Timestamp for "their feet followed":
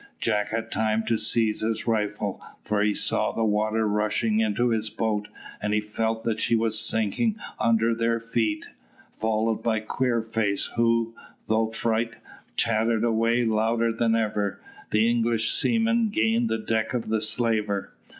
7.93-9.61